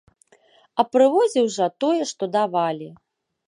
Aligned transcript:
А 0.79 0.85
прывозіў 0.93 1.51
жа, 1.59 1.69
тое, 1.87 2.01
што 2.15 2.23
давалі. 2.41 2.93